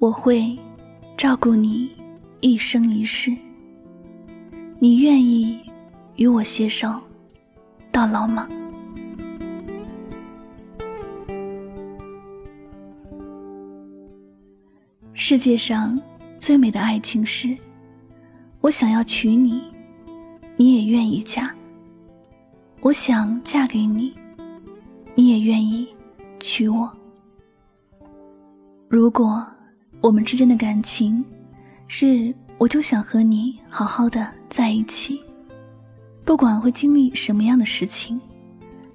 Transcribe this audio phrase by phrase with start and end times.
[0.00, 0.56] 我会
[1.16, 1.90] 照顾你
[2.38, 3.36] 一生一世。
[4.78, 5.58] 你愿意
[6.14, 6.88] 与我携手
[7.90, 8.48] 到老吗？
[15.14, 16.00] 世界上
[16.38, 17.56] 最美的爱情是，
[18.60, 19.60] 我想要娶你，
[20.56, 21.50] 你也愿意嫁；
[22.82, 24.14] 我想嫁给你，
[25.16, 25.88] 你也愿意
[26.38, 26.88] 娶我。
[28.88, 29.44] 如果。
[30.00, 31.24] 我们之间的感情，
[31.88, 35.20] 是我就想和你好好的在一起，
[36.24, 38.20] 不管会经历什么样的事情，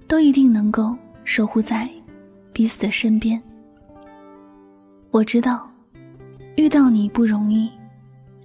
[0.08, 1.90] 都一定能够守护在
[2.52, 3.42] 彼此的身边。
[5.12, 5.70] 我知道
[6.56, 7.70] 遇到你不容易，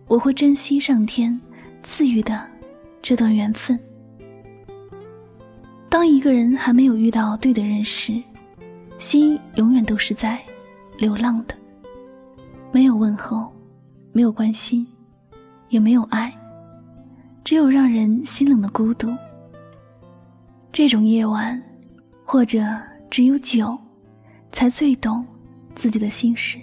[0.06, 1.38] 我会珍惜上天
[1.82, 2.46] 赐予的
[3.00, 3.78] 这段缘分。
[5.88, 8.22] 当一个人还没有遇到对的人时，
[8.98, 10.38] 心永远都是在
[10.98, 11.54] 流浪的。
[12.70, 13.50] 没有问候，
[14.12, 14.86] 没有关心，
[15.68, 16.32] 也没有爱，
[17.42, 19.08] 只有让人心冷的孤独。
[20.70, 21.60] 这种夜晚，
[22.24, 22.62] 或者
[23.10, 23.76] 只有酒，
[24.52, 25.24] 才最懂
[25.74, 26.58] 自己的心事。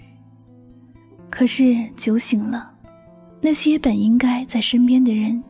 [1.29, 2.71] 可是酒醒了，
[3.41, 5.43] 那些本应该在身边的人，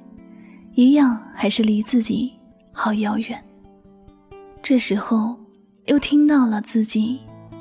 [0.74, 2.32] 一样还是离自己
[2.72, 3.44] 好遥远。
[4.64, 5.38] 这时候，
[5.86, 7.20] 又听到了自己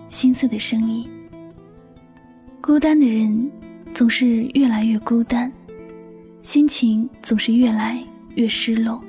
[0.09, 1.11] 心碎的声音。
[2.67, 3.53] 孤单的人
[3.93, 5.53] 总是越来越孤单，
[6.41, 8.03] 心情总是越来
[8.37, 9.05] 越失落，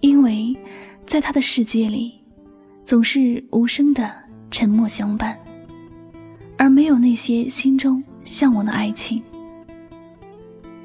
[0.00, 0.56] 因为
[1.04, 2.14] 在他的世界里，
[2.82, 4.10] 总是无声的
[4.50, 5.38] 沉默相伴，
[6.56, 9.22] 而没有那些心中向往的爱情。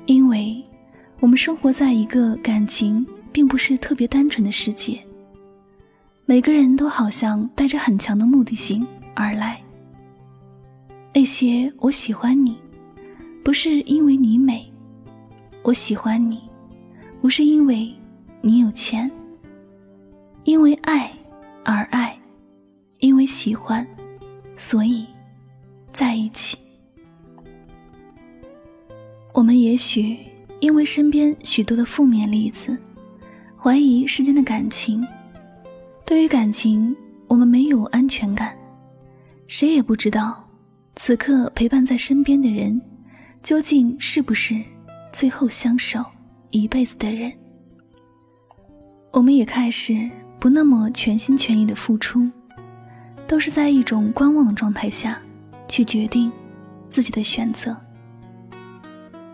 [0.08, 0.62] 因为
[1.22, 5.02] 我们生活在一个感情并不是特别单纯的世界，
[6.26, 9.62] 每个人都好像带着很强的目的性而来。
[11.14, 12.58] 那些我喜欢你，
[13.44, 14.64] 不是因为你美；
[15.62, 16.42] 我喜欢你，
[17.22, 17.94] 不是因为
[18.42, 19.10] 你有钱。
[20.44, 21.12] 因为爱
[21.64, 22.18] 而爱，
[23.00, 23.86] 因为喜欢，
[24.58, 25.06] 所以
[25.92, 26.58] 在一起。
[29.34, 30.18] 我们也许
[30.60, 32.76] 因为身边许多的负面例子，
[33.56, 35.06] 怀疑世间的感情。
[36.06, 36.96] 对于感情，
[37.28, 38.58] 我们没有安全感，
[39.46, 40.44] 谁也不知道。
[41.04, 42.80] 此刻陪伴在身边的人，
[43.42, 44.56] 究竟是不是
[45.12, 46.00] 最后相守
[46.52, 47.34] 一辈子的人？
[49.12, 50.08] 我们也开始
[50.40, 52.30] 不那么全心全意的付出，
[53.28, 55.20] 都是在一种观望的状态下，
[55.68, 56.32] 去决定
[56.88, 57.76] 自己的选择。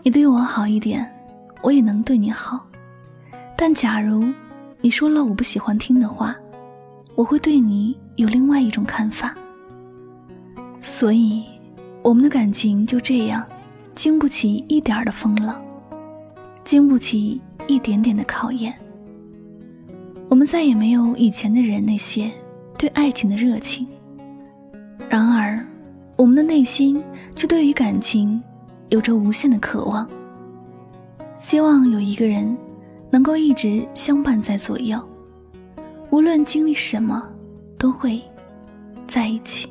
[0.02, 1.06] 你对我好一点，
[1.62, 2.66] 我也能对你好。
[3.58, 4.24] 但假如
[4.80, 6.34] 你说了我不喜欢听的话，
[7.14, 9.34] 我会对你有另外一种看法。
[10.80, 11.44] 所以，
[12.02, 13.44] 我们的感情就这样，
[13.94, 15.60] 经不起一点儿的风浪，
[16.64, 18.72] 经不起一点点的考验。
[20.28, 22.30] 我们再也没有以前的人那些
[22.78, 23.86] 对爱情的热情。
[25.08, 25.64] 然而，
[26.16, 27.02] 我们的内心
[27.34, 28.42] 却对于感情
[28.88, 30.08] 有着无限的渴望，
[31.36, 32.56] 希望有一个人
[33.10, 34.98] 能够一直相伴在左右，
[36.10, 37.26] 无论经历什么，
[37.78, 38.20] 都会
[39.06, 39.68] 在一起。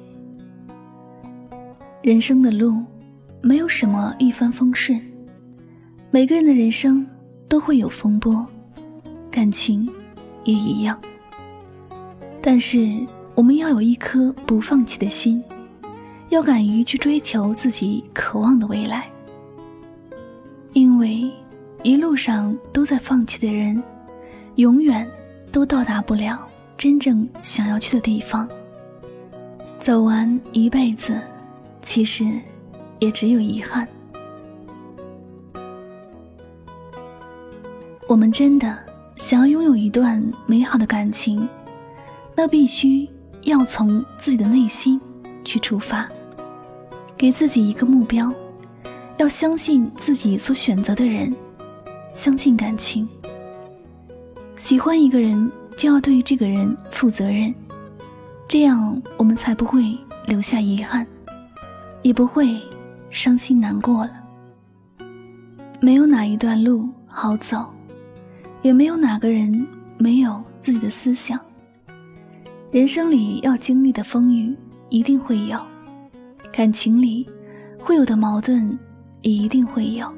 [2.08, 2.82] 人生的路，
[3.42, 4.98] 没有什么一帆风顺，
[6.10, 7.06] 每个人的人生
[7.50, 8.48] 都会有风波，
[9.30, 9.86] 感情
[10.46, 10.98] 也一样。
[12.42, 13.06] 但是
[13.36, 15.44] 我们要有一颗不放弃的心，
[16.30, 19.10] 要敢于去追求自己渴望的未来。
[20.72, 21.30] 因为
[21.84, 23.84] 一路上都在放弃的人，
[24.56, 25.06] 永远
[25.52, 26.40] 都到达不了
[26.78, 28.48] 真正想要去的地方。
[29.78, 31.20] 走完一辈子。
[31.88, 32.26] 其实，
[33.00, 33.88] 也只有遗憾。
[38.10, 38.78] 我们真的
[39.16, 41.48] 想要拥有一段美好的感情，
[42.36, 43.08] 那必须
[43.44, 45.00] 要从自己的内心
[45.46, 46.06] 去出发，
[47.18, 48.30] 给自己一个目标，
[49.16, 51.34] 要相信自己所选择的人，
[52.14, 53.08] 相信感情。
[54.58, 57.56] 喜欢一个人，就要对这个人负责任，
[58.46, 61.08] 这样我们才不会留下遗憾，
[62.08, 62.58] 也不会
[63.10, 64.24] 伤心难过了。
[65.82, 67.70] 没有哪一段路好走，
[68.62, 69.68] 也没有哪个人
[69.98, 71.38] 没有自己的思想。
[72.72, 74.56] 人生里要经历的风雨
[74.88, 75.60] 一定会有，
[76.50, 77.28] 感情里
[77.78, 78.80] 会有的矛盾
[79.22, 80.10] 也一定会有。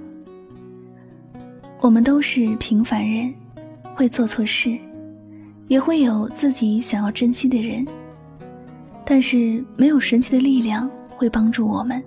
[1.82, 3.34] 我们都是平凡人。
[3.96, 4.80] 会做错事，
[5.68, 7.86] 也会有自己想要珍惜的人，
[9.06, 10.90] 但是没有神奇的力量
[11.20, 12.02] 会帮助我们，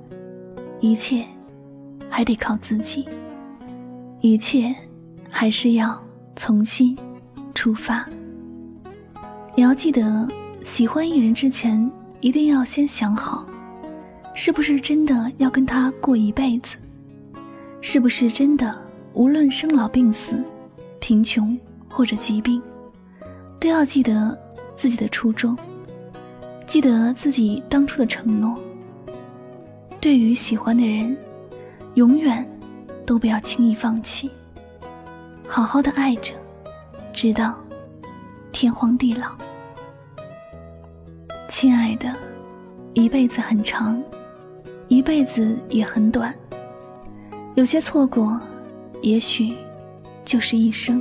[0.80, 1.22] 一切
[2.08, 3.06] 还得靠自己，
[4.20, 4.74] 一切
[5.28, 6.02] 还是要
[6.34, 6.96] 从心
[7.54, 8.08] 出发。
[9.54, 10.26] 你要记得，
[10.64, 13.46] 喜欢一人之前，一定要先想好，
[14.32, 16.78] 是不是真的要跟他过一辈子，
[17.82, 18.74] 是不是真的
[19.12, 20.42] 无论生老病死，
[21.00, 21.54] 贫穷。
[21.94, 22.58] 或者疾病，
[23.60, 24.34] 都要记得
[24.74, 25.54] 自己的初衷，
[26.66, 28.58] 记得自己当初的承诺。
[30.02, 31.16] 对于喜欢的人，
[31.94, 32.44] 永远
[33.06, 34.28] 都不要轻易放弃，
[35.46, 36.34] 好好的爱着，
[37.12, 37.54] 直到
[38.50, 39.28] 天荒地老。
[41.46, 42.12] 亲爱的，
[42.94, 44.02] 一辈子很长，
[44.88, 46.34] 一辈子也很短，
[47.54, 48.40] 有些错过，
[49.02, 49.54] 也许
[50.24, 51.00] 就是一生。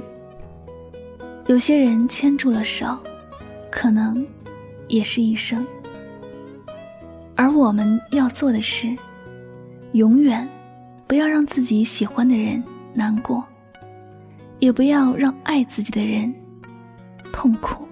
[1.47, 2.95] 有些人牵住了手，
[3.71, 4.23] 可能
[4.87, 5.65] 也是一生。
[7.41, 8.95] 而我们要做的是，
[9.93, 10.47] 永远
[11.07, 13.43] 不要让自己喜欢的人难过，
[14.59, 16.31] 也不要让爱自己的人
[17.33, 17.83] 痛苦。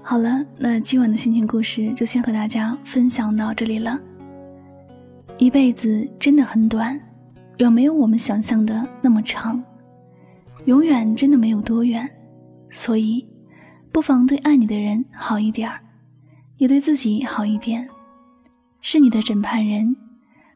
[0.00, 4.00] 好了，那今晚的心情故事就先和大家分享到这里了。
[5.36, 6.98] 一辈子真的很短。
[7.58, 9.62] 远没有我们想象的那么长，
[10.64, 12.08] 永远真的没有多远，
[12.70, 13.26] 所以，
[13.96, 15.80] 不妨对爱你的人好一点儿，
[16.58, 17.88] 也对自己好一点。
[18.82, 19.96] 是你的枕畔人，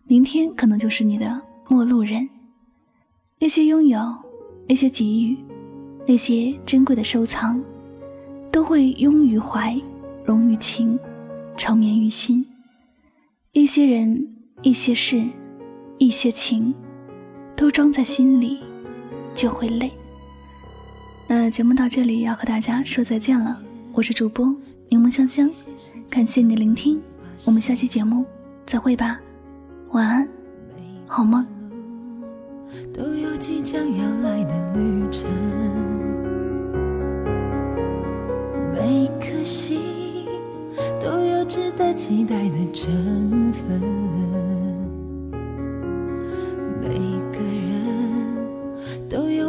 [0.05, 2.29] 明天可能就是你的陌路人。
[3.39, 3.99] 那些拥有，
[4.69, 5.39] 那些给予，
[6.07, 7.65] 那些珍贵的收藏，
[8.53, 9.75] 都会拥于怀，
[10.23, 10.99] 融于情，
[11.57, 12.47] 长眠于心。
[13.53, 15.25] 一些人，一些事，
[15.97, 16.75] 一些情。
[17.57, 18.59] 都装在心里，
[19.35, 19.91] 就会累。
[21.33, 23.57] 那节目到这里要和大家说再见了，
[23.93, 24.53] 我是主播
[24.89, 25.49] 柠檬香香，
[26.11, 27.01] 感谢你的聆听，
[27.45, 28.25] 我们下期节目
[28.67, 29.21] 再会吧，
[29.93, 30.29] 晚安，
[31.07, 31.47] 好梦。
[32.93, 35.31] 都有即将要来的旅程，
[38.73, 39.79] 每颗心
[41.01, 43.81] 都有值得期待的成分。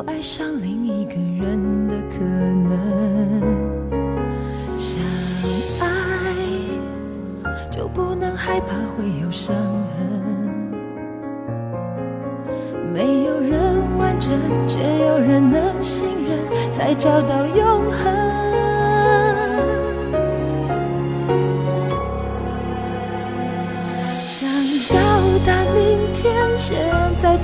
[0.08, 2.70] 爱上另一个人的可能，
[4.78, 5.04] 相
[5.80, 5.86] 爱
[7.70, 10.08] 就不能害怕会有伤痕。
[12.94, 13.62] 没有人
[13.98, 14.32] 完整，
[14.68, 16.40] 却有人能信任，
[16.74, 18.31] 才找到永恒。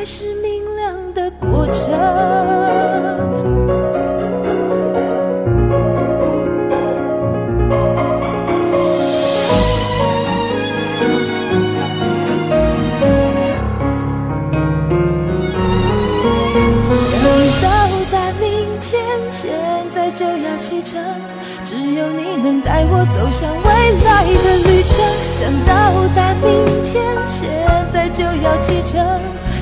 [0.00, 1.92] 还是明亮的过程想
[17.60, 17.68] 到
[18.10, 19.50] 达明天现
[19.94, 20.98] 在就要启程
[21.66, 23.68] 只有你能带我走向未
[24.02, 24.98] 来的旅程
[25.34, 27.50] 想到达明天现
[27.92, 29.39] 在就要启程。